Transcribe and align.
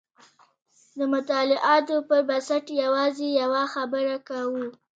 د 0.97 0.99
مطالعاتو 1.13 1.95
پر 2.07 2.19
بنسټ 2.27 2.65
یوازې 2.83 3.27
یوه 3.41 3.63
خبره 3.73 4.15
کوو. 4.29 4.65